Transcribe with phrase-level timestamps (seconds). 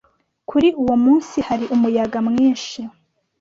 [0.49, 2.79] Kuri uwo munsi hari umuyaga mwinshi.